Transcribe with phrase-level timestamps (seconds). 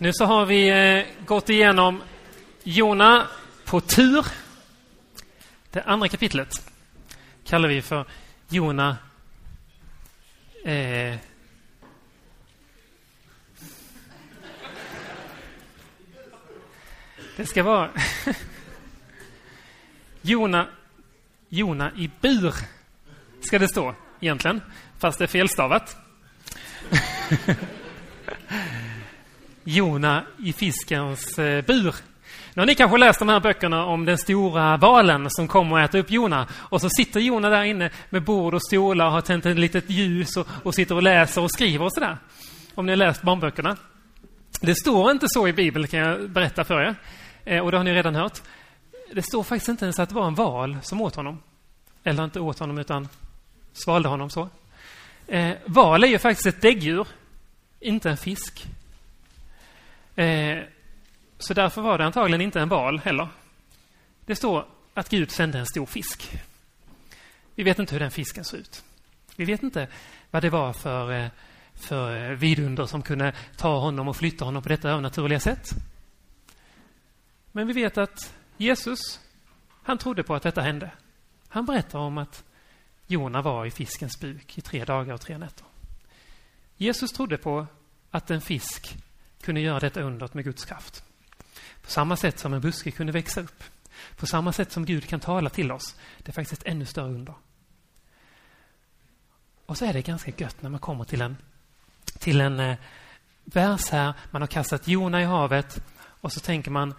[0.00, 2.02] Nu så har vi eh, gått igenom
[2.62, 3.26] Jona
[3.64, 4.26] på tur.
[5.70, 6.48] Det andra kapitlet
[7.44, 8.04] kallar vi för
[8.48, 8.96] Jona
[10.64, 11.16] eh,
[17.36, 17.90] Det ska vara
[20.22, 20.66] Jona,
[21.48, 22.54] Jona i bur,
[23.40, 24.62] ska det stå egentligen,
[24.98, 25.96] fast det är felstavat.
[29.68, 31.94] Jona i fiskens eh, bur.
[32.54, 35.80] Nu har ni kanske läst de här böckerna om den stora valen som kommer och
[35.80, 36.46] äter upp Jona.
[36.52, 39.90] Och så sitter Jona där inne med bord och stolar och har tänt ett litet
[39.90, 42.18] ljus och, och sitter och läser och skriver och sådär.
[42.74, 43.76] Om ni har läst barnböckerna.
[44.60, 46.94] Det står inte så i Bibeln kan jag berätta för er.
[47.44, 48.38] Eh, och det har ni redan hört.
[49.12, 51.42] Det står faktiskt inte ens att det var en val som åt honom.
[52.04, 53.08] Eller inte åt honom utan
[53.72, 54.48] svalde honom så.
[55.26, 57.06] Eh, val är ju faktiskt ett däggdjur,
[57.80, 58.66] inte en fisk.
[60.18, 60.64] Eh,
[61.38, 63.28] så därför var det antagligen inte en val heller.
[64.26, 66.38] Det står att Gud sände en stor fisk.
[67.54, 68.84] Vi vet inte hur den fisken såg ut.
[69.36, 69.88] Vi vet inte
[70.30, 71.28] vad det var för, eh,
[71.74, 75.70] för eh, vidunder som kunde ta honom och flytta honom på detta övernaturliga sätt.
[77.52, 79.20] Men vi vet att Jesus,
[79.82, 80.90] han trodde på att detta hände.
[81.48, 82.44] Han berättar om att
[83.06, 85.66] Jona var i fiskens buk i tre dagar och tre nätter.
[86.76, 87.66] Jesus trodde på
[88.10, 88.96] att en fisk
[89.48, 91.04] kunde göra detta undret med Guds kraft.
[91.82, 93.64] På samma sätt som en buske kunde växa upp.
[94.16, 95.96] På samma sätt som Gud kan tala till oss.
[96.18, 97.34] Det är faktiskt ett ännu större under.
[99.66, 101.36] Och så är det ganska gött när man kommer till en,
[102.18, 102.76] till en eh,
[103.44, 104.14] vers här.
[104.30, 106.94] Man har kastat Jona i havet och så tänker man,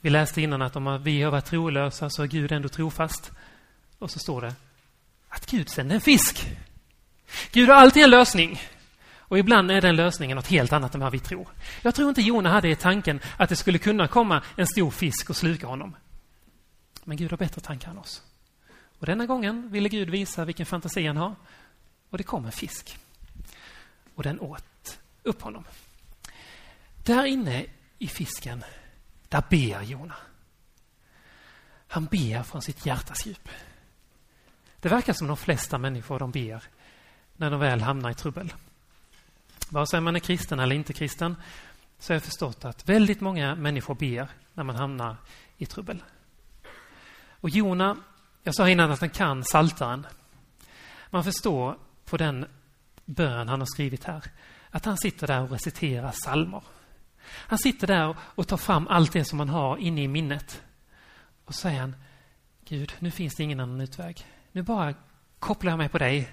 [0.00, 3.30] vi läste innan att om vi har varit trolösa så är Gud ändå trofast.
[3.98, 4.54] Och så står det
[5.28, 6.56] att Gud sände en fisk.
[7.52, 8.60] Gud har alltid en lösning.
[9.30, 11.48] Och ibland är den lösningen något helt annat än vad vi tror.
[11.82, 15.30] Jag tror inte Jona hade i tanken att det skulle kunna komma en stor fisk
[15.30, 15.96] och sluka honom.
[17.04, 18.22] Men Gud har bättre tankar än oss.
[18.98, 21.34] Och denna gången ville Gud visa vilken fantasi han har.
[22.10, 22.98] Och det kom en fisk.
[24.14, 25.64] Och den åt upp honom.
[27.04, 27.66] Där inne
[27.98, 28.64] i fisken,
[29.28, 30.16] där ber Jona.
[31.88, 33.48] Han ber från sitt hjärtas djup.
[34.80, 36.62] Det verkar som de flesta människor de ber
[37.36, 38.52] när de väl hamnar i trubbel.
[39.70, 41.36] Vare sig man är kristen eller inte kristen
[41.98, 45.16] så har jag förstått att väldigt många människor ber när man hamnar
[45.56, 46.02] i trubbel.
[47.30, 47.96] Och Jona,
[48.42, 50.06] jag sa innan att han kan saltaren.
[51.10, 52.46] Man förstår på den
[53.04, 54.24] bön han har skrivit här
[54.70, 56.62] att han sitter där och reciterar salmer.
[57.26, 60.62] Han sitter där och tar fram allt det som han har inne i minnet.
[61.44, 61.96] Och säger han,
[62.64, 64.26] Gud, nu finns det ingen annan utväg.
[64.52, 64.94] Nu bara
[65.38, 66.30] kopplar jag mig på dig.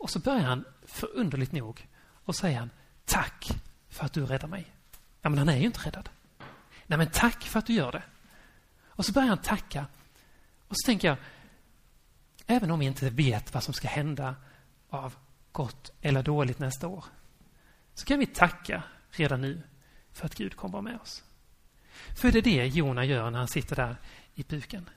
[0.00, 1.88] Och så börjar han förunderligt nog
[2.24, 2.70] och säger han
[3.04, 3.50] tack
[3.88, 4.74] för att du räddar mig.
[5.22, 6.08] Ja, men han är ju inte räddad.
[6.86, 8.02] Nej, men tack för att du gör det.
[8.84, 9.86] Och så börjar han tacka.
[10.68, 11.16] Och så tänker jag,
[12.46, 14.34] även om vi inte vet vad som ska hända
[14.88, 15.14] av
[15.52, 17.04] gott eller dåligt nästa år,
[17.94, 19.62] så kan vi tacka redan nu
[20.12, 21.24] för att Gud kommer med oss.
[22.16, 23.96] För det är det Jona gör när han sitter där
[24.34, 24.90] i buken.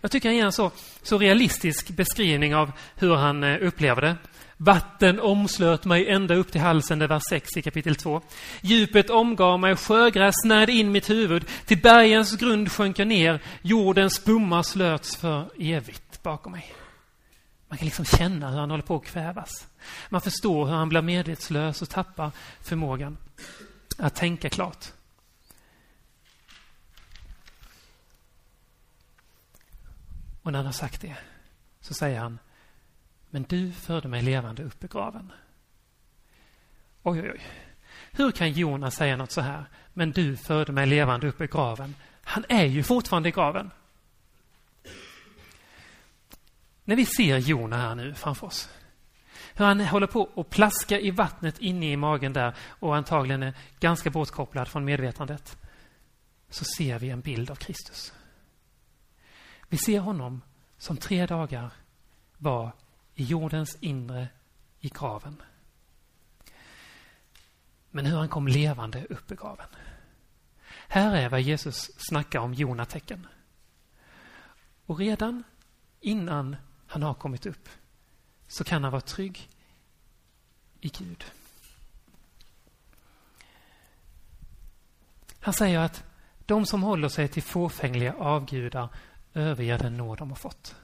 [0.00, 0.70] Jag tycker han ger en så,
[1.02, 4.16] så realistisk beskrivning av hur han eh, upplever det.
[4.56, 8.20] Vatten omslöt mig ända upp till halsen, det är vers 6 i kapitel 2.
[8.60, 11.44] Djupet omgav mig, sjögräs snärde in mitt huvud.
[11.66, 16.74] Till bergens grund sjönk jag ner, jordens bommar slöts för evigt bakom mig.
[17.68, 19.66] Man kan liksom känna hur han håller på att kvävas.
[20.08, 22.30] Man förstår hur han blir medvetslös och tappar
[22.62, 23.16] förmågan
[23.98, 24.86] att tänka klart.
[30.46, 31.16] Och när han har sagt det
[31.80, 32.38] så säger han
[33.30, 35.32] Men du förde mig levande upp i graven.
[37.02, 37.40] Oj, oj, oj.
[38.12, 39.64] Hur kan Jonas säga något så här?
[39.92, 41.94] Men du förde mig levande upp i graven.
[42.22, 43.70] Han är ju fortfarande i graven.
[46.84, 48.68] När vi ser Jona här nu framför oss.
[49.54, 53.54] Hur han håller på att plaska i vattnet inne i magen där och antagligen är
[53.80, 55.58] ganska bortkopplad från medvetandet.
[56.48, 58.12] Så ser vi en bild av Kristus.
[59.68, 60.42] Vi ser honom
[60.78, 61.70] som tre dagar
[62.38, 62.72] var
[63.14, 64.28] i jordens inre
[64.80, 65.42] i graven.
[67.90, 69.68] Men hur han kom levande upp i graven.
[70.88, 73.26] Här är vad Jesus snackar om Jonatecken.
[74.86, 75.44] Och redan
[76.00, 77.68] innan han har kommit upp
[78.48, 79.48] så kan han vara trygg
[80.80, 81.24] i Gud.
[85.40, 86.04] Han säger att
[86.46, 88.88] de som håller sig till fåfängliga avgudar
[89.36, 90.74] Överge den nåd de har fått.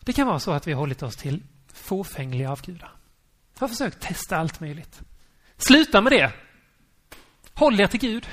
[0.00, 1.42] Det kan vara så att vi har hållit oss till
[1.72, 2.92] fåfängliga avgudar.
[3.58, 5.00] Har försökt testa allt möjligt.
[5.56, 6.32] Sluta med det.
[7.54, 8.26] Håll er till Gud.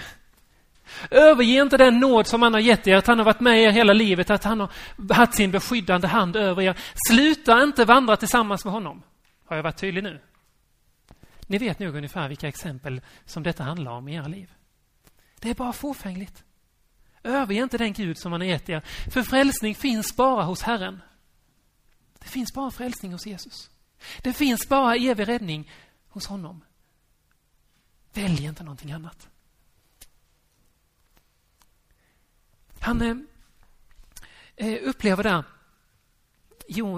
[1.11, 3.71] Överge inte den nåd som han har gett er, att han har varit med er
[3.71, 4.71] hela livet, att han har
[5.13, 6.77] haft sin beskyddande hand över er.
[7.07, 9.03] Sluta inte vandra tillsammans med honom.
[9.45, 10.21] Har jag varit tydlig nu?
[11.47, 14.51] Ni vet nog ungefär vilka exempel som detta handlar om i era liv.
[15.39, 16.43] Det är bara fåfängligt.
[17.23, 18.81] Överge inte den Gud som han har gett er.
[19.11, 21.01] För frälsning finns bara hos Herren.
[22.19, 23.69] Det finns bara frälsning hos Jesus.
[24.21, 25.71] Det finns bara evig räddning
[26.09, 26.63] hos honom.
[28.13, 29.27] Välj inte någonting annat.
[32.79, 33.15] Han eh,
[34.55, 35.43] eh upplever där,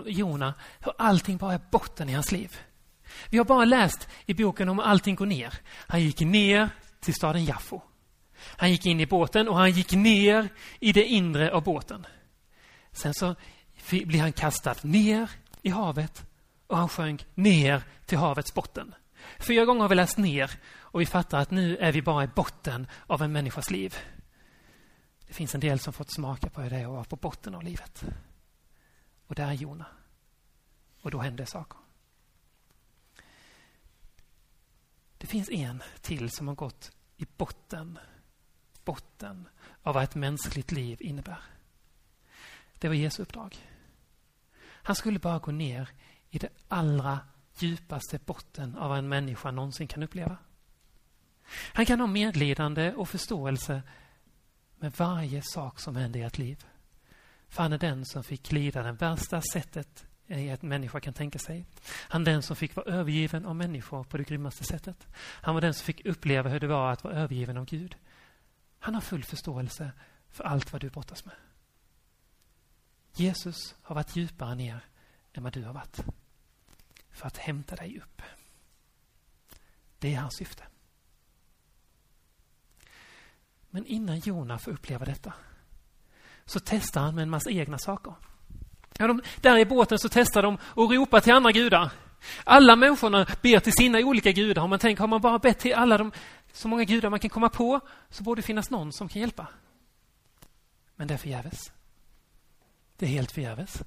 [0.05, 2.57] Jona, hur allting bara är botten i hans liv.
[3.29, 5.59] Vi har bara läst i boken om allting går ner.
[5.65, 7.81] Han gick ner till staden Jaffo.
[8.45, 10.49] Han gick in i båten och han gick ner
[10.79, 12.07] i det inre av båten.
[12.91, 13.35] Sen så
[13.89, 15.29] blir han kastad ner
[15.61, 16.25] i havet
[16.67, 18.95] och han sjönk ner till havets botten.
[19.39, 22.27] Fyra gånger har vi läst ner och vi fattar att nu är vi bara i
[22.27, 23.95] botten av en människas liv.
[25.27, 27.55] Det finns en del som fått smaka på hur det är att vara på botten
[27.55, 28.03] av livet.
[29.27, 29.85] Och där är Jona.
[31.01, 31.77] Och då händer saker.
[35.17, 37.99] Det finns en till som har gått i botten,
[38.85, 39.47] botten
[39.83, 41.41] av vad ett mänskligt liv innebär.
[42.79, 43.57] Det var Jesu uppdrag.
[44.65, 45.89] Han skulle bara gå ner
[46.29, 47.19] i det allra
[47.57, 50.37] djupaste botten av vad en människa någonsin kan uppleva.
[51.73, 53.81] Han kan ha medlidande och förståelse
[54.79, 56.65] med varje sak som händer i ett liv.
[57.47, 61.65] För han är den som fick lida det värsta sättet en människa kan tänka sig.
[61.85, 65.07] Han är den som fick vara övergiven av människor på det grymmaste sättet.
[65.15, 67.95] Han var den som fick uppleva hur det var att vara övergiven av Gud.
[68.83, 69.91] Han har full förståelse
[70.29, 71.35] för allt vad du brottas med.
[73.15, 74.79] Jesus har varit djupare ner
[75.33, 75.99] än vad du har varit.
[77.11, 78.21] För att hämta dig upp.
[79.99, 80.63] Det är hans syfte.
[83.69, 85.33] Men innan Jona får uppleva detta
[86.45, 88.15] så testar han med en massa egna saker.
[88.97, 91.91] Ja, de, där i båten så testar de och ropar till andra gudar.
[92.43, 94.61] Alla människorna ber till sina olika gudar.
[94.61, 96.11] Om man tänker, har man bara bett till alla de,
[96.53, 97.79] så många gudar man kan komma på,
[98.09, 99.47] så borde det finnas någon som kan hjälpa.
[100.95, 101.71] Men det är förgäves.
[102.97, 103.83] Det är helt förgäves.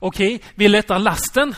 [0.00, 1.54] Okej, vi lättar lasten.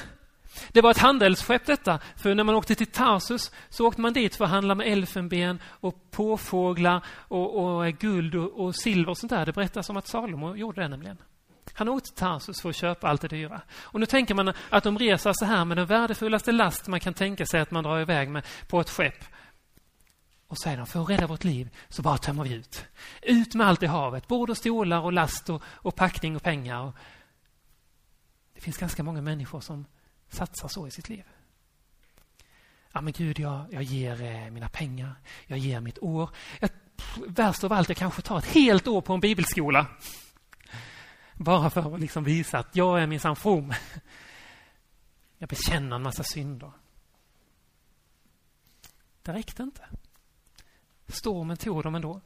[0.72, 4.36] Det var ett handelsskepp detta, för när man åkte till Tarsus så åkte man dit
[4.36, 9.30] för att handla med elfenben och påfåglar och, och guld och, och, silver och sånt
[9.30, 9.46] där.
[9.46, 11.18] Det berättas om att Salomo gjorde det nämligen.
[11.74, 13.60] Han åkte till Tarsus för att köpa allt det dyra.
[13.80, 17.14] Och nu tänker man att de reser så här med den värdefullaste last man kan
[17.14, 19.24] tänka sig att man drar iväg med på ett skepp.
[20.50, 22.84] Och säger de, för att rädda vårt liv så bara tömmer vi ut.
[23.22, 26.80] Ut med allt i havet, bord och stolar och last och, och packning och pengar.
[26.80, 26.94] Och
[28.54, 29.86] det finns ganska många människor som
[30.28, 31.24] satsar så i sitt liv.
[32.92, 35.14] Ja, men Gud, jag, jag ger eh, mina pengar,
[35.46, 36.30] jag ger mitt år.
[36.60, 36.70] Jag,
[37.26, 39.86] värst av allt, jag kanske tar ett helt år på en bibelskola.
[41.34, 43.74] Bara för att liksom visa att jag är minsann from.
[45.38, 46.72] Jag bekänner en massa synder.
[49.22, 49.82] Det räckte inte.
[51.10, 52.20] Stormen tog dem ändå.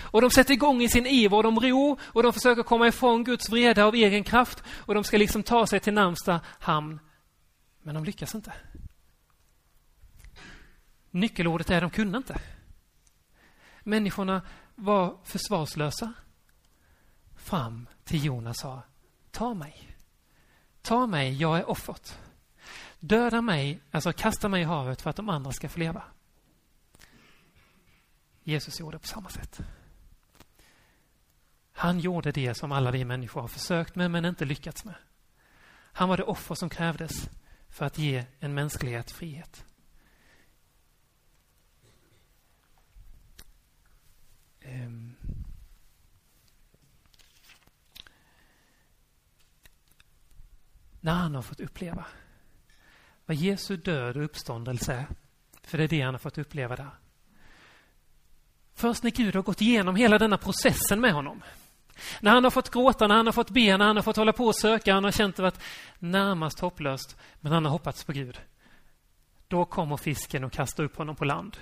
[0.00, 3.24] Och de sätter igång i sin iver och de ror och de försöker komma ifrån
[3.24, 7.00] Guds vrede av egen kraft och de ska liksom ta sig till närmsta hamn.
[7.82, 8.52] Men de lyckas inte.
[11.10, 12.40] Nyckelordet är de kunde inte.
[13.82, 14.42] Människorna
[14.74, 16.12] var försvarslösa.
[17.36, 18.82] Fram till Jonas sa,
[19.30, 19.96] ta mig.
[20.82, 22.18] Ta mig, jag är offret.
[23.00, 26.02] Döda mig, alltså kasta mig i havet för att de andra ska få leva.
[28.46, 29.60] Jesus gjorde på samma sätt.
[31.72, 34.94] Han gjorde det som alla vi människor har försökt med men inte lyckats med.
[35.92, 37.30] Han var det offer som krävdes
[37.68, 39.64] för att ge en mänsklighet frihet.
[44.64, 45.16] Um.
[51.00, 52.06] När han har fått uppleva
[53.26, 55.06] vad Jesu död och uppståndelse är,
[55.62, 57.05] för det är det han har fått uppleva där.
[58.76, 61.42] Först när Gud har gått igenom hela denna processen med honom.
[62.20, 64.32] När han har fått gråta, när han har fått be, när han har fått hålla
[64.32, 65.60] på och söka, han har känt det varit
[65.98, 68.40] närmast hopplöst, men han har hoppats på Gud.
[69.48, 71.56] Då kommer fisken och kastar upp honom på land.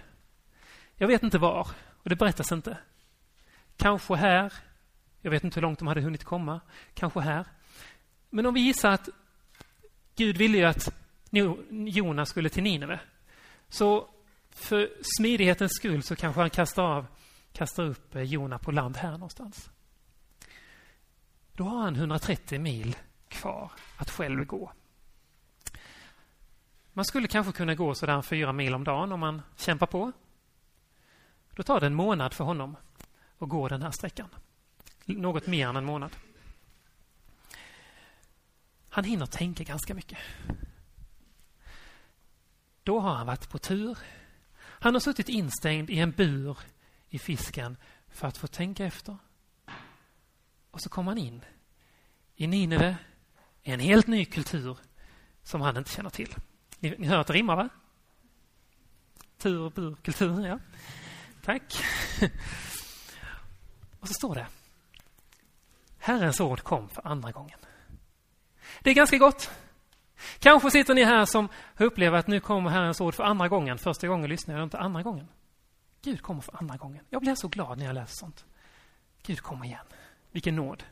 [0.97, 1.69] Jag vet inte var,
[2.03, 2.79] och det berättas inte.
[3.77, 4.53] Kanske här.
[5.21, 6.61] Jag vet inte hur långt de hade hunnit komma.
[6.95, 7.45] Kanske här.
[8.31, 9.09] Men om vi gissar att
[10.17, 10.95] Gud ville ju att
[11.71, 13.01] Jonas skulle till Nineve.
[13.69, 14.09] Så
[14.55, 17.07] för smidighetens skull så kanske han kastar, av,
[17.53, 19.71] kastar upp eh, Jona på land här någonstans.
[21.53, 22.97] Då har han 130 mil
[23.29, 24.73] kvar att själv gå.
[26.93, 30.13] Man skulle kanske kunna gå sådär fyra mil om dagen om man kämpar på.
[31.51, 32.77] Då tar det en månad för honom
[33.39, 34.29] att gå den här sträckan.
[35.05, 36.11] Något mer än en månad.
[38.89, 40.19] Han hinner tänka ganska mycket.
[42.83, 43.99] Då har han varit på tur.
[44.85, 46.59] Han har suttit instängd i en bur
[47.09, 47.77] i fisken
[48.09, 49.17] för att få tänka efter.
[50.71, 51.45] Och så kommer han in
[52.37, 52.97] i Nineve,
[53.63, 54.79] en helt ny kultur
[55.43, 56.35] som han inte känner till.
[56.79, 57.69] Ni, ni hör att det rimmar, va?
[59.39, 60.59] Tur, bur, kultur, ja.
[61.45, 61.75] Tack.
[64.01, 64.47] Och så står det.
[65.99, 67.59] Herrens ord kom för andra gången.
[68.83, 69.51] Det är ganska gott.
[70.39, 73.79] Kanske sitter ni här som upplever att nu kommer Herrens ord för andra gången.
[73.79, 75.29] Första gången lyssnade jag inte andra gången.
[76.03, 77.05] Gud kommer för andra gången.
[77.11, 78.45] Jag blir så glad när jag läser sånt.
[79.23, 79.87] Gud kommer igen.
[80.31, 80.83] Vilken nåd.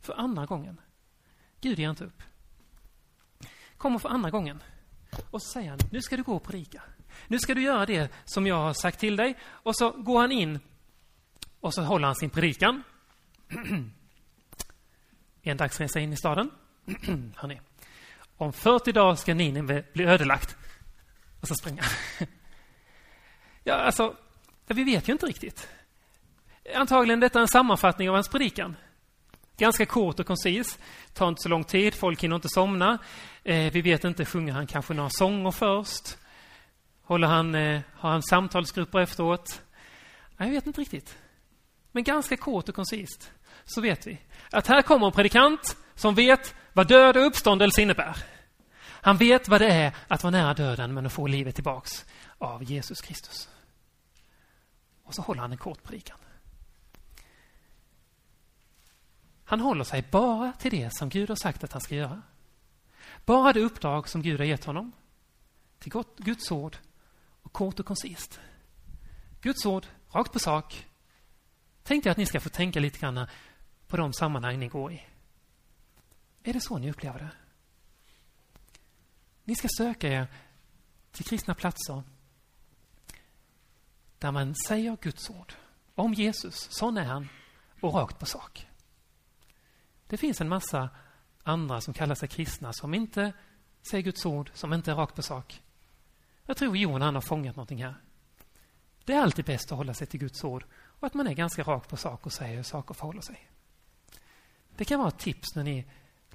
[0.00, 0.80] För andra gången.
[1.60, 2.22] Gud ger inte upp.
[3.76, 4.62] Kommer för andra gången.
[5.30, 6.82] Och så säger han, nu ska du gå och predika.
[7.26, 9.36] Nu ska du göra det som jag har sagt till dig.
[9.44, 10.60] Och så går han in
[11.60, 12.82] och så håller han sin predikan.
[15.42, 16.50] en dagsresa in i staden.
[17.36, 17.60] Hörrni.
[18.38, 20.56] Om 40 dagar ska Nineve bli ödelagt.
[21.40, 22.26] Och så springer han.
[23.64, 24.16] ja, alltså,
[24.66, 25.68] vi vet ju inte riktigt.
[26.74, 28.76] Antagligen detta är en sammanfattning av hans predikan.
[29.56, 30.78] Ganska kort och koncis.
[31.12, 32.98] Tar inte så lång tid, folk hinner inte somna.
[33.44, 36.18] Eh, vi vet inte, sjunger han kanske några sånger först?
[37.02, 39.62] Håller han, eh, har han samtalsgrupper efteråt?
[40.36, 41.18] Nej, jag vet inte riktigt.
[41.92, 43.32] Men ganska kort och koncist
[43.64, 44.18] så vet vi
[44.50, 48.16] att här kommer en predikant som vet vad död och uppståndelse innebär.
[48.80, 52.04] Han vet vad det är att vara nära döden men att få livet tillbaks
[52.38, 53.48] av Jesus Kristus.
[55.02, 56.18] Och så håller han en kort predikan.
[59.44, 62.22] Han håller sig bara till det som Gud har sagt att han ska göra.
[63.24, 64.92] Bara det uppdrag som Gud har gett honom.
[65.78, 66.76] Till Guds ord
[67.42, 68.40] och kort och koncist.
[69.40, 70.86] Guds ord, rakt på sak.
[71.82, 73.26] Tänkte jag att ni ska få tänka lite grann
[73.86, 75.02] på de sammanhang ni går i.
[76.42, 77.30] Är det så ni upplever det?
[79.44, 80.26] Ni ska söka er
[81.12, 82.02] till kristna platser
[84.18, 85.54] där man säger Guds ord
[85.94, 87.28] om Jesus, sån är han,
[87.80, 88.66] och rakt på sak.
[90.06, 90.88] Det finns en massa
[91.42, 93.32] andra som kallar sig kristna som inte
[93.90, 95.62] säger Guds ord, som inte är rakt på sak.
[96.46, 97.94] Jag tror Jon han har fångat någonting här.
[99.04, 101.62] Det är alltid bäst att hålla sig till Guds ord och att man är ganska
[101.62, 103.50] rakt på sak och säger hur saker förhåller sig.
[104.76, 105.86] Det kan vara ett tips när ni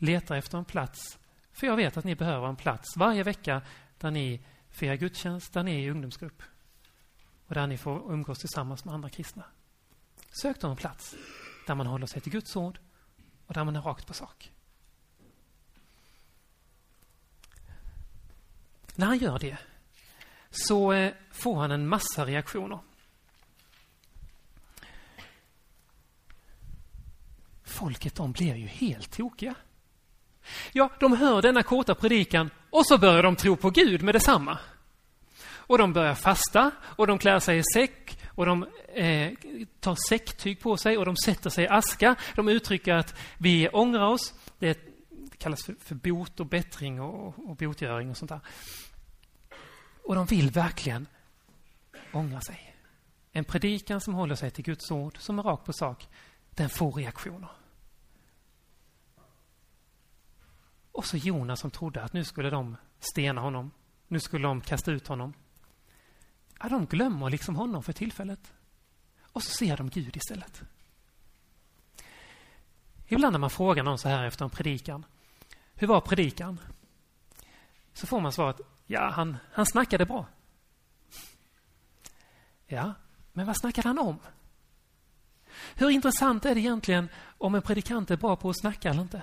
[0.04, 1.20] letar efter en plats.
[1.52, 3.62] För jag vet att ni behöver en plats varje vecka
[3.98, 6.44] där ni firar gudstjänst, där ni är i ungdomsgrupp
[7.48, 9.44] och där ni får umgås tillsammans med andra kristna.
[10.42, 11.16] Sök då en plats
[11.68, 12.80] där man håller sig till Guds ord
[13.48, 14.52] och där man är rakt på sak.
[18.96, 19.58] När han gör det
[20.50, 22.80] så eh, får han en massa reaktioner.
[27.64, 29.56] Folket de blir ju helt tokiga.
[30.72, 34.58] Ja, de hör denna korta predikan och så börjar de tro på Gud med detsamma.
[35.66, 39.32] Och de börjar fasta och de klär sig i säck och de eh,
[39.80, 42.16] tar säcktyg på sig och de sätter sig i aska.
[42.36, 44.34] De uttrycker att vi ångrar oss.
[44.60, 48.40] Det, det kallas för, för bot och bättring och, och botgöring och sånt där.
[50.04, 51.08] Och de vill verkligen
[52.14, 52.76] ångra sig.
[53.32, 56.08] En predikan som håller sig till Guds ord, som är rakt på sak,
[56.50, 57.50] den får reaktioner.
[60.94, 63.72] Och så Jonas som trodde att nu skulle de stena honom.
[64.08, 65.34] Nu skulle de kasta ut honom.
[66.60, 68.54] Ja, de glömmer liksom honom för tillfället.
[69.22, 70.64] Och så ser de Gud istället.
[73.08, 75.06] Ibland när man frågar någon så här efter en predikan.
[75.74, 76.60] Hur var predikan?
[77.94, 80.26] Så får man svaret, ja, han, han snackade bra.
[82.66, 82.94] Ja,
[83.32, 84.20] men vad snackade han om?
[85.76, 89.22] Hur intressant är det egentligen om en predikant är bra på att snacka eller inte?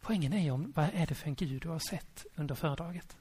[0.00, 3.16] Poängen är ju om vad är det för en Gud du har sett under föredraget?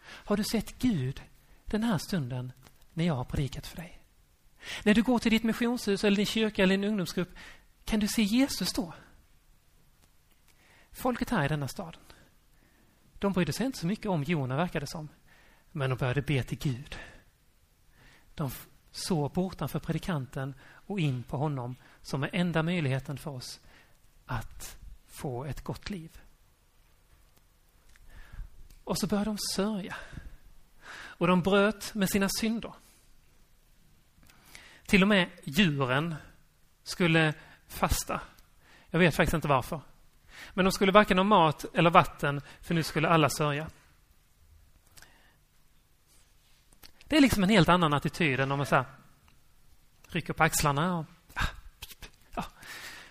[0.00, 1.22] Har du sett Gud
[1.64, 2.52] den här stunden
[2.92, 4.00] när jag har predikat för dig?
[4.84, 7.34] När du går till ditt missionshus eller din kyrka eller din ungdomsgrupp,
[7.84, 8.94] kan du se Jesus då?
[10.92, 12.00] Folket här i denna staden,
[13.18, 15.08] de brydde sig inte så mycket om Jona, verkade det som.
[15.72, 16.98] Men de började be till Gud.
[18.34, 18.50] De
[18.90, 23.60] såg bortanför predikanten och in på honom som är enda möjligheten för oss
[24.26, 24.83] att
[25.14, 26.20] få ett gott liv.
[28.84, 29.96] Och så började de sörja.
[30.94, 32.72] Och de bröt med sina synder.
[34.86, 36.14] Till och med djuren
[36.82, 37.34] skulle
[37.68, 38.20] fasta.
[38.90, 39.80] Jag vet faktiskt inte varför.
[40.54, 43.70] Men de skulle varken ha mat eller vatten, för nu skulle alla sörja.
[47.04, 48.84] Det är liksom en helt annan attityd än om man så här,
[50.08, 51.46] rycker på axlarna och ah,
[51.80, 52.44] Ja, ja,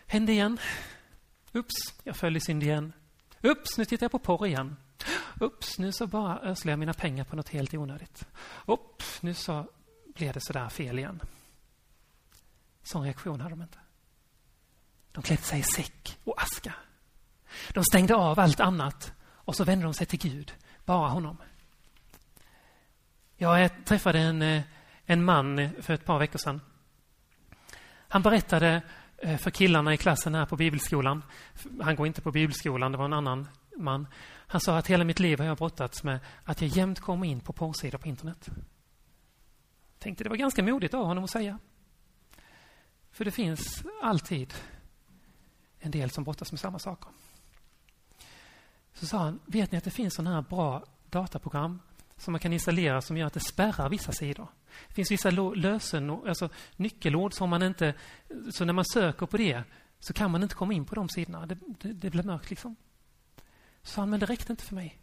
[0.08, 0.60] hände igen.
[1.54, 2.94] Ups, jag föll i synd igen.
[3.42, 4.76] Ups, nu tittar jag på porr igen.
[5.40, 8.28] Ups, nu så bara ödslar jag mina pengar på något helt onödigt.
[8.68, 9.68] Ups, nu så
[10.16, 11.22] blev det sådär fel igen.
[12.84, 13.78] Sån reaktion hade de inte.
[15.12, 16.74] De klädde sig i säck och aska.
[17.74, 20.54] De stängde av allt annat och så vände de sig till Gud,
[20.86, 21.38] bara honom.
[23.38, 24.64] Jag träffade en, eh,
[25.06, 26.62] en man för ett par veckor sedan.
[28.08, 28.82] Han berättade
[29.24, 31.24] Eh, för killarna i klassen här på bibelskolan.
[31.82, 34.08] Han går inte på bibelskolan, det var en annan man.
[34.48, 37.40] Han sa att hela mitt liv har jag brottats med att jag jämt kommer in
[37.40, 38.50] på porrsidor på internet.
[40.00, 41.60] Tänkte det var ganska modigt av honom att säga.
[43.12, 44.54] För det finns alltid
[45.80, 47.10] en del som brottas med samma saker.
[48.94, 51.80] Så sa han, vet ni att det finns sådana här bra dataprogram
[52.18, 54.48] som man kan installera som gör att det spärrar vissa sidor.
[54.88, 57.94] Det finns vissa lösenord, alltså nyckelord som man inte...
[58.52, 59.64] Så när man söker på det
[60.00, 61.46] så kan man inte komma in på de sidorna.
[61.46, 62.76] Det, det, det blir mörkt liksom.
[63.84, 65.00] Så han, men det räckte inte för mig.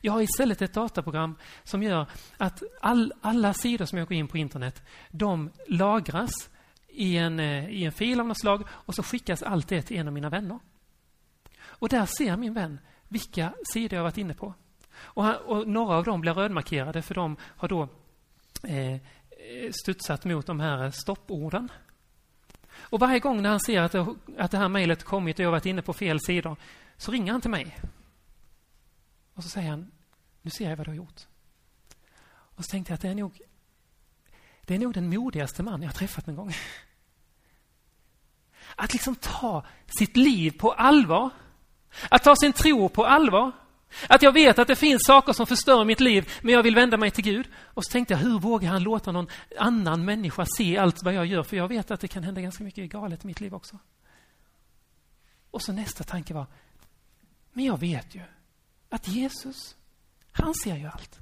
[0.00, 4.28] Jag har istället ett dataprogram som gör att all, alla sidor som jag går in
[4.28, 6.50] på internet, de lagras
[6.88, 9.96] i en, eh, i en fil av något slag och så skickas allt det till
[9.96, 10.58] en av mina vänner.
[11.60, 14.54] Och där ser min vän vilka sidor jag varit inne på.
[14.94, 17.88] Och, han, och några av dem blir rödmarkerade för de har då
[18.62, 19.00] eh,
[19.84, 21.72] studsat mot de här stopporden.
[22.80, 24.06] Och varje gång när han ser att det,
[24.38, 26.56] att det här mejlet kommit och jag varit inne på fel sidor
[26.96, 27.78] så ringer han till mig.
[29.34, 29.90] Och så säger han,
[30.42, 31.26] nu ser jag vad du har gjort.
[32.30, 33.40] Och så tänkte jag att det är nog,
[34.64, 36.52] det är nog den modigaste man jag har träffat någon gång.
[38.76, 41.30] Att liksom ta sitt liv på allvar.
[42.08, 43.52] Att ta sin tro på allvar.
[44.08, 46.96] Att jag vet att det finns saker som förstör mitt liv, men jag vill vända
[46.96, 47.48] mig till Gud.
[47.56, 49.28] Och så tänkte jag, hur vågar han låta någon
[49.58, 51.42] annan människa se allt vad jag gör?
[51.42, 53.78] För jag vet att det kan hända ganska mycket galet i mitt liv också.
[55.50, 56.46] Och så nästa tanke var,
[57.52, 58.22] men jag vet ju
[58.88, 59.76] att Jesus,
[60.32, 61.18] han ser ju allt.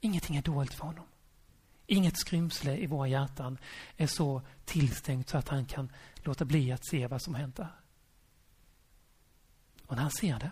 [0.00, 1.04] Ingenting är dolt för honom.
[1.86, 3.58] Inget skrymsle i våra hjärtan
[3.96, 7.72] är så tillstängt så att han kan låta bli att se vad som hänt där.
[9.86, 10.50] Och när han ser det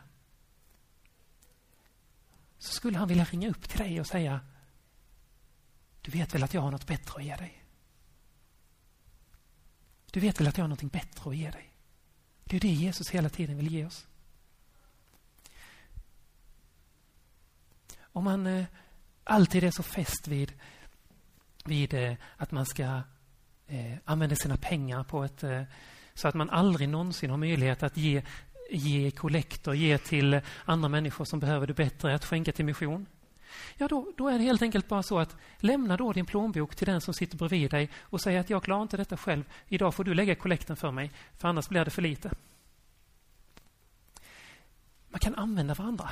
[2.58, 4.40] så skulle han vilja ringa upp till dig och säga
[6.02, 7.62] Du vet väl att jag har något bättre att ge dig?
[10.10, 11.72] Du vet väl att jag har något bättre att ge dig?
[12.44, 14.06] Det är det Jesus hela tiden vill ge oss.
[18.00, 18.66] Om man eh,
[19.24, 20.52] alltid är så fäst vid,
[21.64, 23.02] vid eh, att man ska
[23.66, 25.62] eh, använda sina pengar på ett eh,
[26.14, 28.22] så att man aldrig någonsin har möjlighet att ge
[28.70, 33.06] ge kollektor, ge till andra människor som behöver det bättre, att skänka till mission.
[33.76, 36.86] Ja, då, då är det helt enkelt bara så att lämna då din plånbok till
[36.86, 39.44] den som sitter bredvid dig och säga att jag klarar inte detta själv.
[39.68, 42.30] Idag får du lägga kollekten för mig, för annars blir det för lite.
[45.08, 46.10] Man kan använda varandra.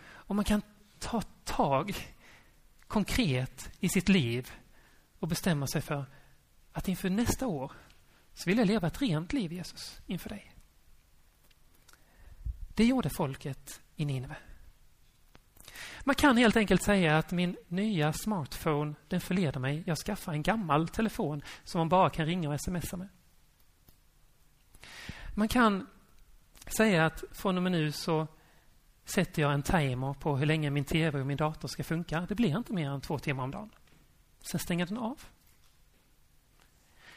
[0.00, 0.62] Och man kan
[0.98, 1.96] ta tag
[2.86, 4.50] konkret i sitt liv
[5.18, 6.04] och bestämma sig för
[6.72, 7.72] att inför nästa år
[8.34, 10.57] så vill jag leva ett rent liv, Jesus, inför dig.
[12.78, 14.36] Det gjorde folket i Nineve.
[16.04, 19.82] Man kan helt enkelt säga att min nya smartphone, den förleder mig.
[19.86, 23.08] Jag skaffar en gammal telefon som man bara kan ringa och smsa med.
[25.34, 25.86] Man kan
[26.76, 28.26] säga att från och med nu så
[29.04, 32.26] sätter jag en timer på hur länge min tv och min dator ska funka.
[32.28, 33.70] Det blir inte mer än två timmar om dagen.
[34.40, 35.20] Sen stänger den av.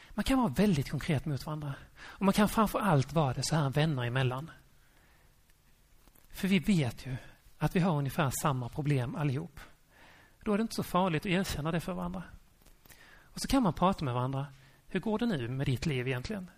[0.09, 1.73] Man kan vara väldigt konkret mot varandra.
[2.01, 4.51] Och man kan framför allt vara det så här vänner emellan.
[6.33, 7.15] För vi vet ju
[7.57, 9.59] att vi har ungefär samma problem allihop.
[10.43, 12.23] Då är det inte så farligt att erkänna det för varandra.
[13.23, 14.47] Och så kan man prata med varandra.
[14.87, 16.49] Hur går det nu med ditt liv egentligen?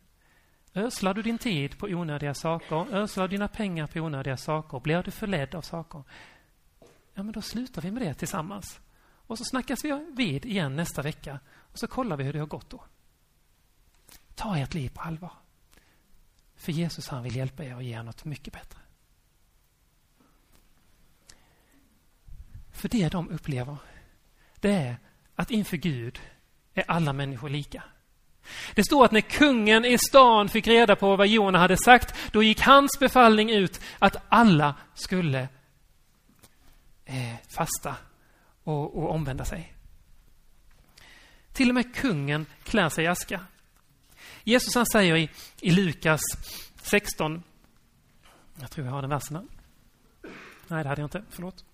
[0.75, 2.95] Öslar du din tid på onödiga saker?
[2.95, 4.79] Öslar du dina pengar på onödiga saker?
[4.79, 6.03] Blir du förledd av saker?
[7.13, 8.79] Ja, men då slutar vi med det tillsammans.
[9.27, 12.47] Och så snackas vi vid igen nästa vecka och så kollar vi hur det har
[12.47, 12.83] gått då.
[14.35, 15.31] Ta ert liv på allvar.
[16.55, 18.79] För Jesus han vill hjälpa er och ge er något mycket bättre.
[22.83, 23.77] För det de upplever,
[24.59, 24.97] det är
[25.35, 26.19] att inför Gud
[26.73, 27.83] är alla människor lika.
[28.75, 32.43] Det står att när kungen i stan fick reda på vad Jona hade sagt, då
[32.43, 35.47] gick hans befallning ut att alla skulle
[37.05, 37.95] eh, fasta
[38.63, 39.73] och, och omvända sig.
[41.53, 43.45] Till och med kungen klär sig i aska.
[44.43, 45.29] Jesus han säger i,
[45.61, 46.21] i Lukas
[46.81, 47.43] 16,
[48.59, 49.45] jag tror jag har den versen här.
[50.67, 51.65] Nej, det hade jag inte, förlåt.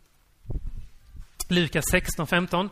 [1.52, 2.70] Lukas 16, 15.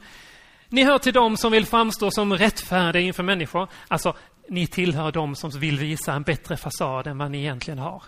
[0.70, 3.68] Ni hör till dem som vill framstå som rättfärdiga inför människor.
[3.88, 4.16] Alltså,
[4.50, 8.04] ni tillhör dem som vill visa en bättre fasad än vad ni egentligen har.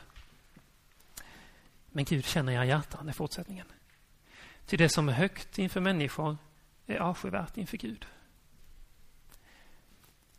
[1.92, 3.66] Men Gud känner era hjärtan i fortsättningen.
[4.66, 6.38] Till det som är högt inför människor
[6.88, 8.06] är avskyvärt inför Gud.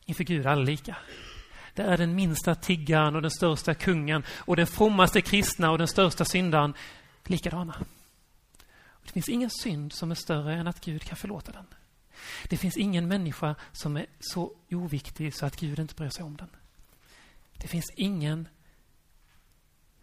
[0.05, 0.97] Inför Gud är alla lika.
[1.75, 5.88] Det är den minsta tiggaren och den största kungen och den frommaste kristna och den
[5.88, 6.75] största syndaren
[7.25, 7.77] likadana.
[9.11, 11.66] Det finns ingen synd som är större än att Gud kan förlåta den.
[12.49, 16.37] Det finns ingen människa som är så oviktig så att Gud inte bryr sig om
[16.37, 16.49] den.
[17.59, 18.49] Det finns ingen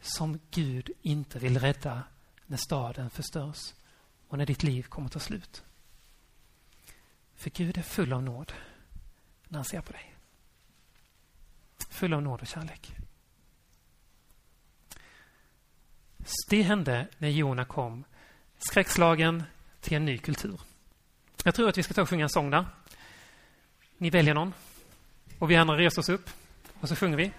[0.02, 2.04] som Gud inte vill rädda
[2.46, 3.74] när staden förstörs
[4.28, 5.64] och när ditt liv kommer ta slut.
[7.36, 8.54] För Gud är full av nåd
[9.48, 10.16] när han ser på dig.
[11.90, 12.96] Full av nåd och kärlek.
[16.50, 18.04] Det hände när Jona kom,
[18.60, 19.44] skräckslagen
[19.82, 20.60] till en ny kultur.
[21.44, 22.66] Jag tror att vi ska ta och sjunga en sång där.
[23.98, 24.54] Ni väljer någon.
[25.40, 26.30] Och vi andra reser oss upp.
[26.80, 27.32] Och så sjunger vi.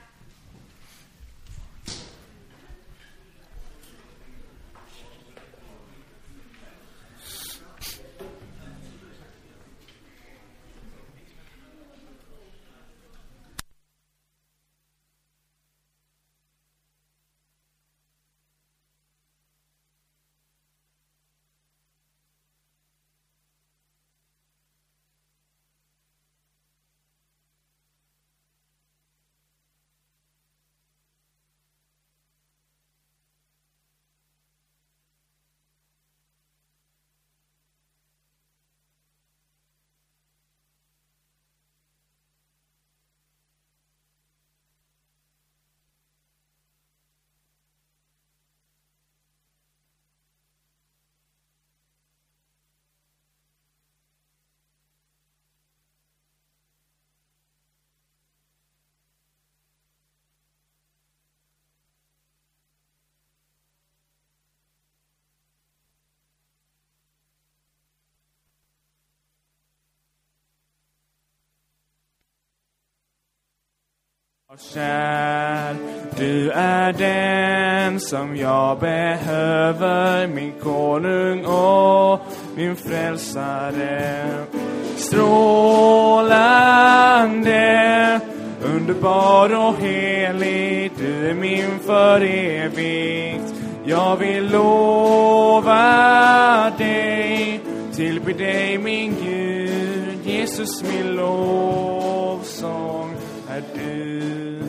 [74.56, 75.76] Kär,
[76.16, 82.20] du är den som jag behöver, min konung och
[82.56, 84.26] min frälsare.
[84.96, 86.30] Strålande,
[88.64, 93.54] underbar och helig, du är min för evigt.
[93.84, 95.80] Jag vill lova
[96.78, 97.60] dig,
[97.94, 103.07] tillbe dig min Gud, Jesus min lovsång
[103.58, 104.62] är du.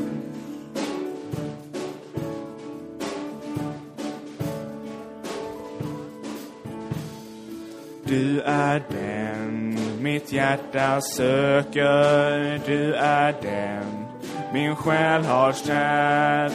[8.03, 14.05] Du är den mitt hjärta söker, du är den
[14.53, 16.51] min själ har kär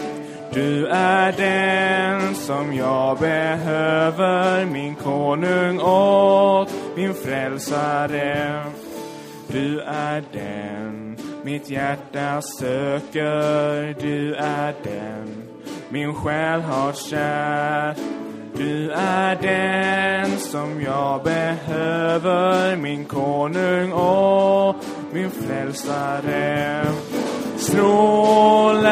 [0.53, 8.63] Du är den som jag behöver, min konung och min frälsare.
[9.49, 11.04] Du är den
[11.45, 15.45] mitt hjärta söker, du är den
[15.95, 17.95] min själ har kär.
[18.57, 24.77] Du är den som jag behöver, min konung och
[25.13, 26.87] min frälsare.
[27.57, 28.89] Strålande,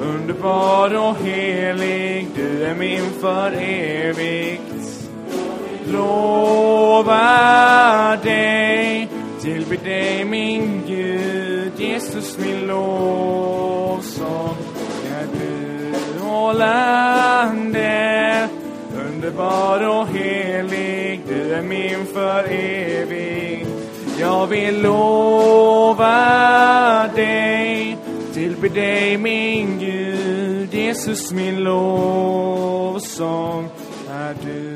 [0.00, 4.62] underbar och helig, du är min för evigt.
[5.92, 7.26] Lova
[8.22, 9.08] dig,
[9.46, 14.56] tillbe dig min Gud, Jesus min lovsång.
[15.10, 17.88] Är du målande,
[19.06, 23.68] underbar och helig du är min för evigt
[24.20, 26.08] jag vill lova
[27.16, 27.96] dig
[28.34, 32.48] tillbe dig min Gud Jesus min lovsång.
[34.10, 34.75] Är du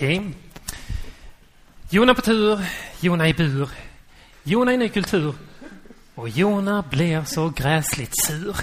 [0.00, 0.18] Okej.
[0.18, 0.32] Okay.
[1.90, 2.60] Jona på tur,
[3.00, 3.68] Jona i bur,
[4.42, 5.34] Jona i ny kultur
[6.14, 8.56] och Jona blir så gräsligt sur.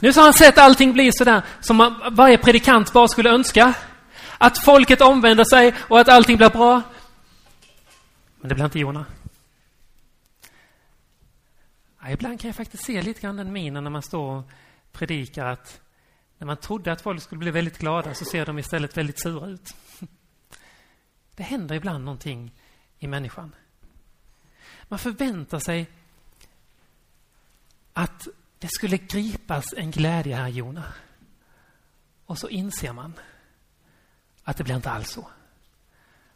[0.00, 3.74] Nu så har han sett allting bli sådär som varje predikant bara skulle önska.
[4.38, 6.82] Att folket omvänder sig och att allting blir bra.
[8.40, 9.04] Men det blir inte Jona.
[12.02, 14.50] Ja, ibland kan jag faktiskt se lite grann den minen när man står och
[14.92, 15.80] predikar att
[16.38, 19.46] när man trodde att folk skulle bli väldigt glada så ser de istället väldigt sura
[19.46, 19.74] ut.
[21.34, 22.52] Det händer ibland någonting
[22.98, 23.54] i människan.
[24.88, 25.86] Man förväntar sig
[27.92, 30.84] att det skulle gripas en glädje här, Jona.
[32.26, 33.14] Och så inser man
[34.44, 35.30] att det blir inte alls så.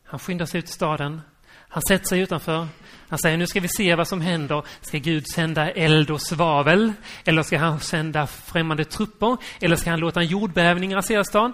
[0.02, 1.20] Han skyndar sig ut i staden.
[1.52, 2.68] Han sätter sig utanför.
[3.08, 4.62] Han säger nu ska vi se vad som händer.
[4.80, 6.92] Ska Gud sända eld och svavel?
[7.24, 9.36] Eller ska han sända främmande trupper?
[9.60, 11.52] Eller ska han låta en jordbävning rasera stan?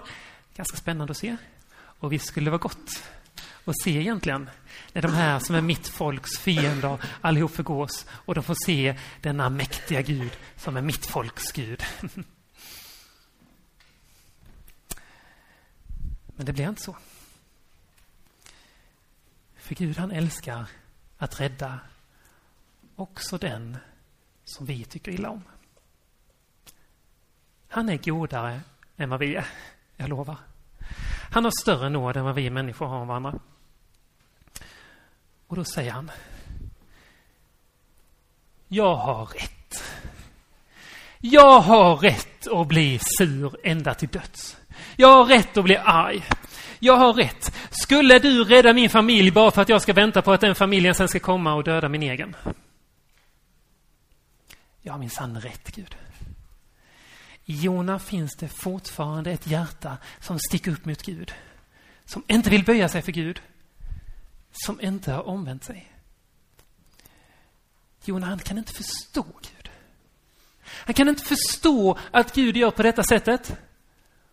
[0.55, 1.37] Ganska spännande att se.
[1.99, 3.03] Och visst skulle det vara gott
[3.65, 4.49] att se egentligen
[4.93, 9.49] när de här som är mitt folks fiender allihop förgås och de får se denna
[9.49, 11.83] mäktiga Gud som är mitt folks Gud.
[16.35, 16.95] Men det blir inte så.
[19.67, 20.65] För Gud han älskar
[21.17, 21.79] att rädda
[22.95, 23.77] också den
[24.45, 25.43] som vi tycker illa om.
[27.67, 28.61] Han är godare
[28.97, 29.47] än vad vi är,
[29.97, 30.37] jag lovar.
[31.31, 33.39] Han har större nåd än vad vi människor har om varandra.
[35.47, 36.11] Och då säger han
[38.67, 39.83] Jag har rätt.
[41.19, 44.57] Jag har rätt att bli sur ända till döds.
[44.95, 46.23] Jag har rätt att bli arg.
[46.79, 47.55] Jag har rätt.
[47.71, 50.95] Skulle du rädda min familj bara för att jag ska vänta på att den familjen
[50.95, 52.35] sen ska komma och döda min egen?
[54.81, 55.95] Jag har minsann rätt, Gud.
[57.45, 61.33] I Jona finns det fortfarande ett hjärta som sticker upp mot Gud.
[62.05, 63.41] Som inte vill böja sig för Gud.
[64.51, 65.91] Som inte har omvänt sig.
[68.05, 69.69] Jona, han kan inte förstå Gud.
[70.63, 73.57] Han kan inte förstå att Gud gör på detta sättet.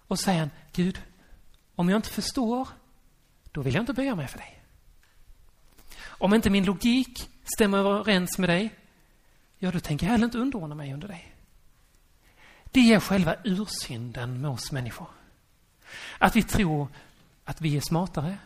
[0.06, 1.00] Och säger han, Gud,
[1.74, 2.68] om jag inte förstår,
[3.52, 4.60] då vill jag inte böja mig för dig.
[6.04, 8.74] Om inte min logik stämmer överens med dig,
[9.58, 11.34] ja, då tänker jag heller inte underordna mig under dig.
[12.64, 15.08] Det är själva ursynden med oss människor.
[16.18, 16.88] Att vi tror
[17.44, 18.38] att vi är smartare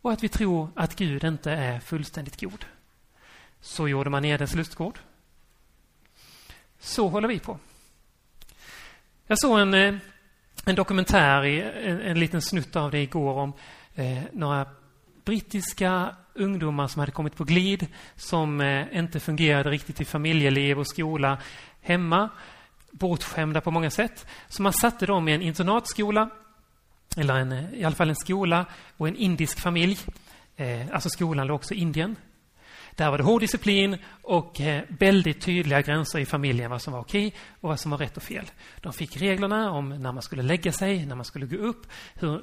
[0.00, 2.64] och att vi tror att Gud inte är fullständigt god.
[3.60, 4.98] Så gjorde man i Edens lustgård.
[6.78, 7.58] Så håller vi på.
[9.26, 9.94] Jag såg en, eh,
[10.64, 13.52] en dokumentär, en, en liten snutt av det igår om
[13.94, 14.66] eh, några
[15.24, 20.86] brittiska ungdomar som hade kommit på glid som eh, inte fungerade riktigt i familjeliv och
[20.86, 21.38] skola
[21.80, 22.28] hemma.
[22.90, 24.26] Bortskämda på många sätt.
[24.48, 26.30] Så man satte dem i en internatskola
[27.16, 29.98] eller en, eh, i alla fall en skola och en indisk familj.
[30.56, 32.16] Eh, alltså skolan låg också i Indien.
[32.94, 37.00] Där var det hård disciplin och eh, väldigt tydliga gränser i familjen vad som var
[37.00, 38.50] okej och vad som var rätt och fel.
[38.80, 42.42] De fick reglerna om när man skulle lägga sig, när man skulle gå upp, hur,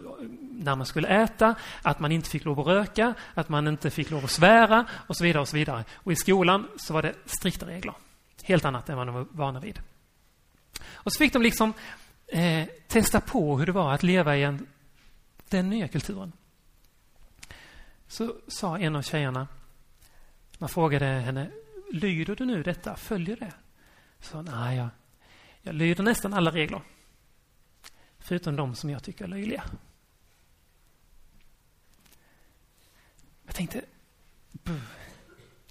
[0.52, 4.12] när man skulle äta, att man inte fick lov att röka, att man inte fick
[4.12, 5.42] lov att svära och så vidare.
[5.42, 5.84] Och så vidare.
[5.94, 7.94] Och i skolan så var det strikta regler.
[8.44, 9.80] Helt annat än vad de var vana vid.
[10.92, 11.74] Och så fick de liksom
[12.28, 14.68] eh, testa på hur det var att leva i en,
[15.50, 16.32] den nya kulturen.
[18.08, 19.48] Så sa en av tjejerna
[20.58, 21.52] man frågade henne,
[21.91, 22.96] lyder du nu detta?
[22.96, 23.54] Följer det?
[24.20, 24.89] Så nej, ah, jag,
[25.62, 26.82] jag lyder nästan alla regler.
[28.20, 29.63] Förutom de som jag tycker är löjliga.
[33.46, 33.82] Jag tänkte,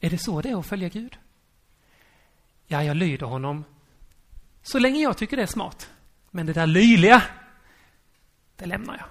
[0.01, 1.19] är det så det är att följa Gud?
[2.67, 3.65] Ja, jag lyder honom
[4.63, 5.91] så länge jag tycker det är smart.
[6.31, 7.23] Men det där löjliga,
[8.57, 9.07] det lämnar jag.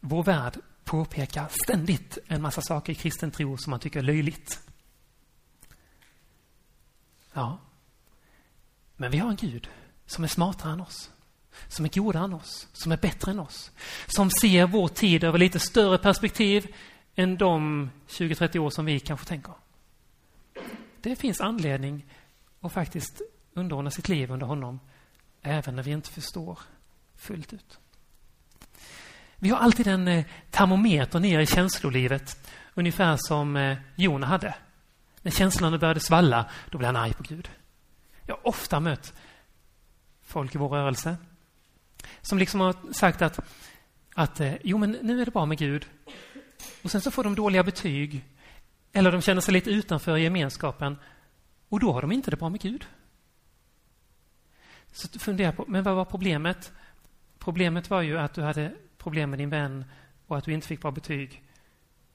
[0.00, 4.60] Vår värld påpekar ständigt en massa saker i kristen tro som man tycker är löjligt.
[7.32, 7.58] Ja.
[8.96, 9.68] Men vi har en Gud
[10.06, 11.10] som är smartare än oss.
[11.68, 12.68] Som är godare än oss.
[12.72, 13.70] Som är bättre än oss.
[14.06, 16.74] Som ser vår tid över lite större perspektiv
[17.14, 19.54] än de 20-30 år som vi kanske tänker.
[21.00, 22.06] Det finns anledning
[22.60, 24.80] att faktiskt underordna sitt liv under honom
[25.42, 26.58] även när vi inte förstår
[27.16, 27.78] fullt ut.
[29.38, 34.54] Vi har alltid en eh, termometer ner i känslolivet, ungefär som eh, Jona hade.
[35.22, 37.50] När känslorna började svalla, då blev han arg på Gud.
[38.26, 39.12] Jag har ofta mött
[40.22, 41.16] folk i vår rörelse
[42.22, 43.40] som liksom har sagt att,
[44.14, 45.86] att eh, jo, men nu är det bra med Gud.
[46.82, 48.24] Och sen så får de dåliga betyg
[48.92, 50.98] eller de känner sig lite utanför gemenskapen
[51.68, 52.86] och då har de inte det bra med Gud.
[54.92, 56.72] Så fundera på, men vad var problemet?
[57.38, 59.84] Problemet var ju att du hade problem med din vän
[60.26, 61.42] och att du inte fick bra betyg.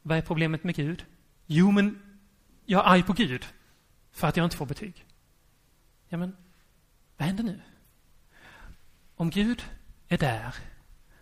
[0.02, 1.06] Vad är problemet med Gud?
[1.46, 2.02] Jo, men
[2.66, 3.46] jag är arg på Gud
[4.12, 5.06] för att jag inte får betyg.
[6.08, 6.36] Ja, men
[7.18, 7.62] vad händer nu?
[9.16, 9.64] Om Gud
[10.08, 10.56] är där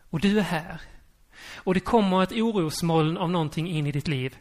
[0.10, 0.82] och du är här
[1.56, 4.38] och det kommer ett orosmoln av någonting in i ditt liv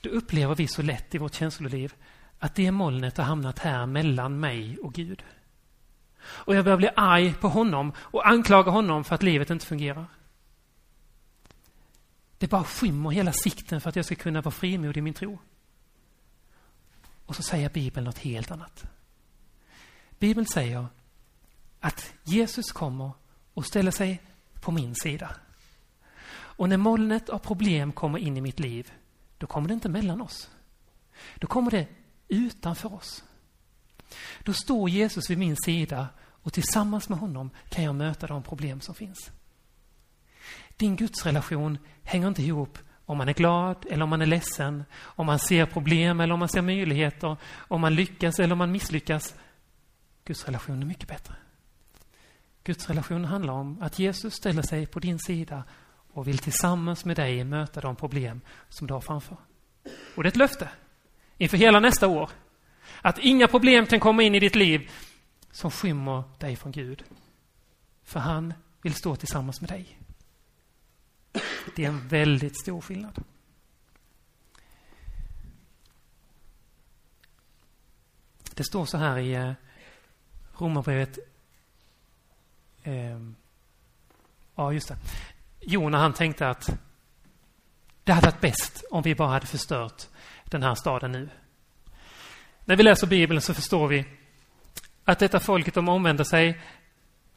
[0.00, 1.94] då upplever vi så lätt i vårt känsloliv
[2.38, 5.24] att det molnet har hamnat här mellan mig och Gud.
[6.26, 10.06] Och jag börjar bli arg på honom och anklaga honom för att livet inte fungerar.
[12.38, 15.38] Det bara skymmer hela sikten för att jag ska kunna vara frimodig i min tro.
[17.26, 18.84] Och så säger Bibeln något helt annat.
[20.18, 20.86] Bibeln säger
[21.80, 23.10] att Jesus kommer
[23.54, 24.22] och ställer sig
[24.60, 25.36] på min sida.
[26.30, 28.92] Och när molnet av problem kommer in i mitt liv,
[29.38, 30.50] då kommer det inte mellan oss.
[31.34, 31.86] Då kommer det
[32.28, 33.24] utanför oss.
[34.42, 38.80] Då står Jesus vid min sida och tillsammans med honom kan jag möta de problem
[38.80, 39.30] som finns.
[40.76, 45.26] Din gudsrelation hänger inte ihop om man är glad eller om man är ledsen, om
[45.26, 49.34] man ser problem eller om man ser möjligheter, om man lyckas eller om man misslyckas.
[50.24, 51.34] Guds relation är mycket bättre.
[52.64, 55.64] Guds relation handlar om att Jesus ställer sig på din sida
[56.12, 59.36] och vill tillsammans med dig möta de problem som du har framför.
[60.16, 60.68] Och det är ett löfte
[61.38, 62.30] inför hela nästa år.
[63.06, 64.90] Att inga problem kan komma in i ditt liv
[65.50, 67.04] som skymmer dig från Gud.
[68.04, 69.98] För han vill stå tillsammans med dig.
[71.76, 73.24] Det är en väldigt stor skillnad.
[78.54, 79.52] Det står så här i eh,
[80.58, 81.18] Romarbrevet.
[82.82, 83.36] Ehm,
[84.54, 84.96] ja, just det.
[85.60, 86.78] Jona han tänkte att
[88.04, 90.06] det hade varit bäst om vi bara hade förstört
[90.44, 91.28] den här staden nu.
[92.68, 94.04] När vi läser Bibeln så förstår vi
[95.04, 96.60] att detta folket de omvänder sig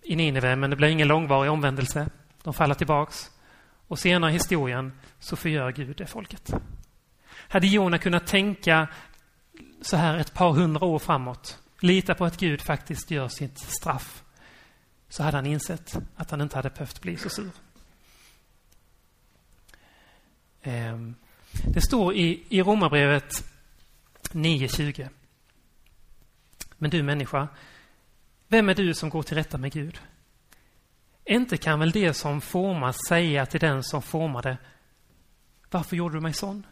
[0.02, 2.10] i Nineve, men det blir ingen långvarig omvändelse.
[2.44, 3.32] De faller tillbaks.
[3.88, 6.54] Och senare i historien så förgör Gud det folket.
[7.32, 8.88] Hade Jona kunnat tänka
[9.82, 14.24] så här ett par hundra år framåt, lita på att Gud faktiskt gör sitt straff,
[15.10, 17.52] så hade han insett att han inte hade behövt bli så sur.
[20.62, 21.16] Ehm,
[21.74, 23.44] det står i, i Romarbrevet
[24.32, 25.10] 9.20.
[26.80, 27.48] Men du människa,
[28.48, 30.00] vem är du som går till rätta med Gud?
[31.26, 34.58] Inte kan väl det som formas säga till den som formade,
[35.72, 36.66] varför gjorde du mig sån?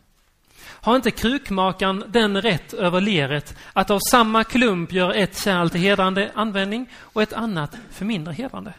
[0.59, 5.81] Har inte krukmakaren den rätt över leret att av samma klump göra ett kärl till
[5.81, 8.73] hedrande användning och ett annat för mindre hedrande?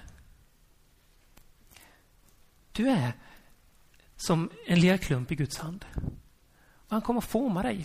[2.72, 3.12] Du är
[4.16, 5.84] som en lerklump i Guds hand.
[6.74, 7.84] Och han kommer forma dig.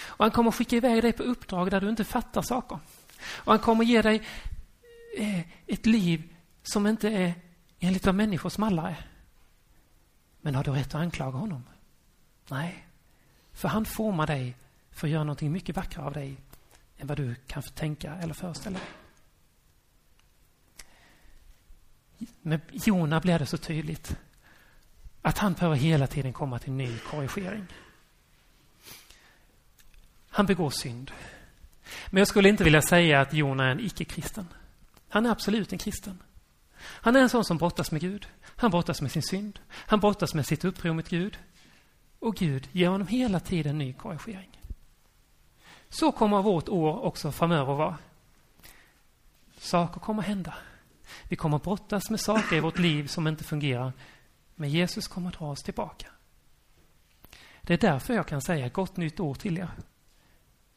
[0.00, 2.78] Och han kommer skicka iväg dig på uppdrag där du inte fattar saker.
[3.20, 4.22] Och han kommer ge dig
[5.16, 7.34] eh, ett liv som inte är
[7.78, 9.06] enligt vad människors mallar är.
[10.40, 11.64] Men har du rätt att anklaga honom?
[12.48, 12.86] Nej,
[13.52, 14.56] för han formar dig
[14.90, 16.36] för att göra någonting mycket vackrare av dig
[16.96, 18.88] än vad du kan tänka eller föreställa dig.
[22.42, 24.16] Med Jona blir det så tydligt
[25.22, 27.66] att han behöver hela tiden komma till ny korrigering.
[30.38, 31.10] Han begår synd.
[32.10, 34.48] Men jag skulle inte vilja säga att Jona är en icke-kristen.
[35.08, 36.22] Han är absolut en kristen.
[36.78, 38.28] Han är en sån som brottas med Gud.
[38.44, 39.58] Han brottas med sin synd.
[39.70, 41.38] Han brottas med sitt uppror mot Gud.
[42.18, 44.60] Och Gud ger honom hela tiden ny korrigering.
[45.88, 47.98] Så kommer vårt år också framöver vara.
[49.58, 50.54] Saker kommer hända.
[51.24, 53.92] Vi kommer brottas med saker i vårt liv som inte fungerar.
[54.54, 56.06] Men Jesus kommer dra oss tillbaka.
[57.62, 59.68] Det är därför jag kan säga gott nytt år till er.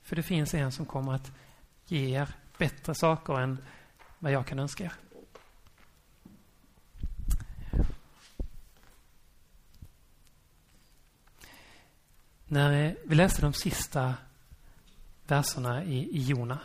[0.01, 1.31] För det finns en som kommer att
[1.85, 3.57] ge er bättre saker än
[4.19, 4.93] vad jag kan önska er.
[12.45, 14.13] När eh, vi läste de sista
[15.27, 16.59] verserna i, i Jona.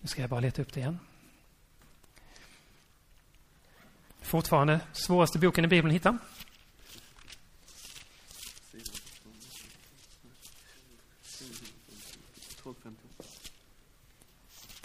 [0.00, 0.98] Nu ska jag bara leta upp det igen.
[4.20, 6.18] Fortfarande svåraste boken i Bibeln att hitta.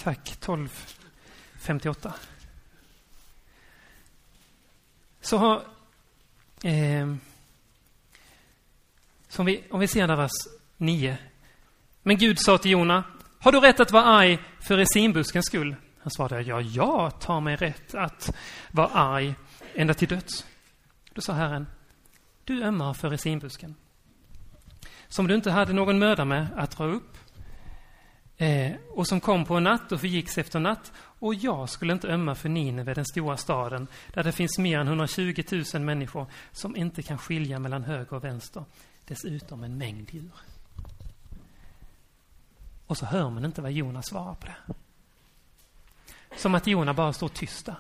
[0.04, 2.14] Tack, 1258.
[5.22, 5.64] Så har...
[6.64, 7.16] Eh,
[9.28, 10.32] som vi, om vi ser där vers
[10.78, 11.18] 9.
[12.02, 13.04] Men Gud sa till Jona,
[13.40, 15.76] har du rätt att vara arg för resinbuskens skull?
[16.00, 18.36] Han svarade, ja, jag tar mig rätt att
[18.72, 19.36] vara arg
[19.76, 20.46] ända till döds.
[21.14, 21.68] Då sa Herren,
[22.44, 23.76] du ömmar för resinbusken,
[25.08, 27.18] som du inte hade någon möda med att dra upp,
[28.38, 32.08] eh, och som kom på en natt och förgicks efter natt, och jag skulle inte
[32.08, 36.76] ömma för Nineve, den stora staden, där det finns mer än 120 000 människor som
[36.76, 38.66] inte kan skilja mellan höger och vänster,
[39.06, 40.32] dessutom en mängd djur.
[42.88, 44.74] Och så hör man inte vad Jonas svarar på det.
[46.38, 47.76] Som att Jona bara står tysta.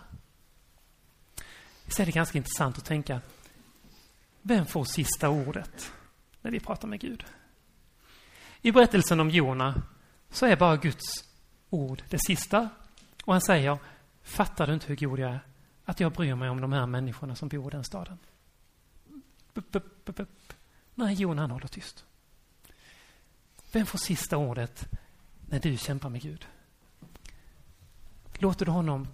[1.87, 3.21] Så är det ganska intressant att tänka,
[4.41, 5.91] vem får sista ordet
[6.41, 7.25] när vi pratar med Gud?
[8.61, 9.81] I berättelsen om Jona
[10.33, 11.25] så är bara Guds
[11.69, 12.69] ord det sista.
[13.25, 13.77] Och han säger,
[14.23, 15.39] fattar du inte hur god jag är?
[15.85, 18.17] Att jag bryr mig om de här människorna som bor i den staden.
[20.95, 22.05] Nej, Jon han håller tyst.
[23.71, 24.89] Vem får sista ordet
[25.49, 26.47] när du kämpar med Gud?
[28.33, 29.07] Låter du honom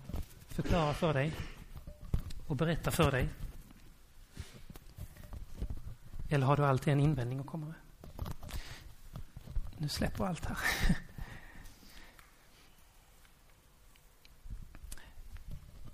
[0.47, 1.33] förklara för dig
[2.47, 3.29] och berätta för dig?
[6.29, 7.75] Eller har du alltid en invändning att komma med?
[9.77, 10.57] Nu släpper allt här.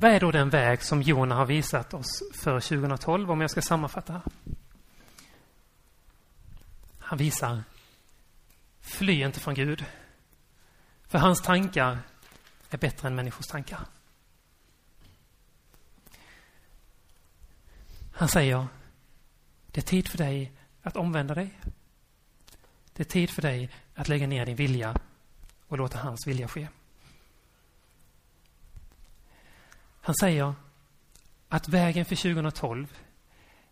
[0.05, 3.61] Vad är då den väg som Jona har visat oss för 2012 om jag ska
[3.61, 4.21] sammanfatta?
[6.99, 7.63] Han visar
[8.81, 9.85] Fly inte från Gud.
[11.07, 11.99] För hans tankar
[12.69, 13.79] är bättre än människors tankar.
[18.13, 18.67] Han säger
[19.65, 20.51] Det är tid för dig
[20.81, 21.59] att omvända dig.
[22.93, 24.95] Det är tid för dig att lägga ner din vilja
[25.67, 26.67] och låta hans vilja ske.
[30.05, 30.53] Han säger
[31.49, 32.97] att vägen för 2012,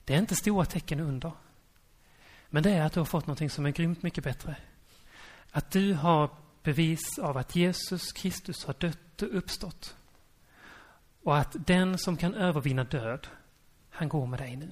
[0.05, 1.31] det är inte stora tecken under.
[2.49, 4.55] Men det är att du har fått något som är grymt mycket bättre.
[5.51, 6.29] Att du har
[6.63, 9.95] bevis av att Jesus Kristus har dött och uppstått.
[11.23, 13.27] Och att den som kan övervinna död,
[13.89, 14.71] han går med dig nu.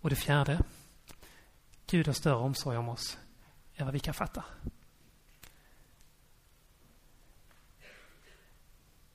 [0.00, 0.62] Och det fjärde.
[1.86, 3.18] Gud har större omsorg om oss
[3.74, 4.44] än vad vi kan fatta.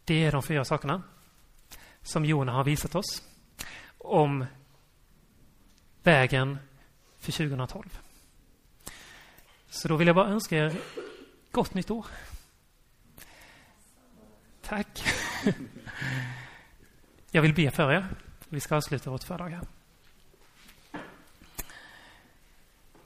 [0.05, 1.03] Det är de fyra sakerna
[2.01, 3.23] som Jona har visat oss
[3.97, 4.45] om
[6.03, 6.57] vägen
[7.19, 7.99] för 2012.
[9.69, 10.75] Så då vill jag bara önska er
[11.51, 12.05] gott nytt år.
[14.61, 15.03] Tack.
[17.31, 18.07] Jag vill be för er.
[18.49, 19.67] Vi ska avsluta vårt föredrag här.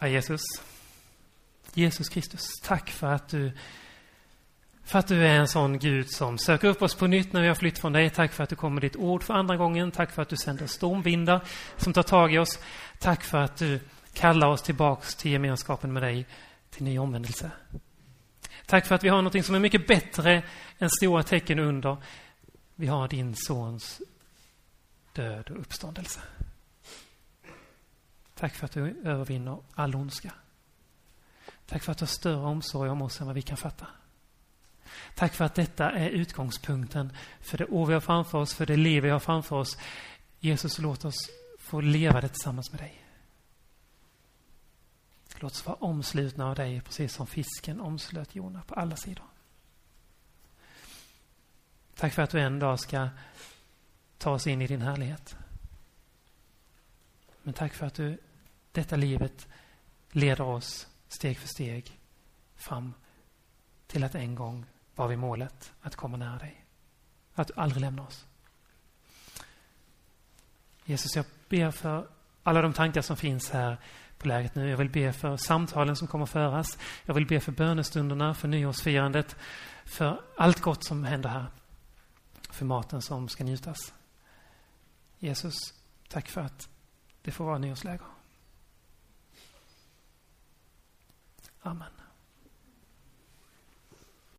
[0.07, 0.41] Jesus.
[1.73, 3.51] Jesus Kristus, tack för att du
[4.85, 7.47] för att du är en sån Gud som söker upp oss på nytt när vi
[7.47, 8.09] har flytt från dig.
[8.09, 9.91] Tack för att du kommer ditt ord för andra gången.
[9.91, 11.41] Tack för att du sänder stormvindar
[11.77, 12.59] som tar tag i oss.
[12.99, 13.79] Tack för att du
[14.13, 16.25] kallar oss tillbaks till gemenskapen med dig,
[16.69, 17.51] till ny omvändelse.
[18.65, 20.43] Tack för att vi har något som är mycket bättre
[20.79, 21.97] än stora tecken under.
[22.75, 24.01] Vi har din sons
[25.13, 26.19] död och uppståndelse.
[28.35, 30.31] Tack för att du övervinner all ondska.
[31.65, 33.87] Tack för att du har större omsorg om oss än vad vi kan fatta.
[35.15, 38.77] Tack för att detta är utgångspunkten för det år vi har framför oss, för det
[38.77, 39.77] liv vi har framför oss.
[40.39, 41.29] Jesus, låt oss
[41.59, 43.05] få leva det tillsammans med dig.
[45.39, 49.25] Låt oss vara omslutna av dig, precis som fisken omslöt Jona på alla sidor.
[51.95, 53.09] Tack för att du en dag ska
[54.17, 55.35] ta oss in i din härlighet.
[57.43, 58.17] Men tack för att du
[58.71, 59.47] detta livet
[60.11, 61.99] leder oss steg för steg
[62.55, 62.93] fram
[63.87, 64.65] till att en gång
[64.95, 66.65] var vi målet, att komma nära dig.
[67.33, 68.25] Att du aldrig lämnar oss.
[70.85, 72.07] Jesus, jag ber för
[72.43, 73.77] alla de tankar som finns här
[74.17, 74.69] på läget nu.
[74.69, 76.77] Jag vill be för samtalen som kommer föras.
[77.05, 79.35] Jag vill be för bönestunderna, för nyårsfirandet,
[79.85, 81.45] för allt gott som händer här.
[82.49, 83.93] För maten som ska njutas.
[85.19, 85.55] Jesus,
[86.09, 86.69] tack för att
[87.21, 88.07] det får vara nyårsläger.
[91.61, 92.04] Amen.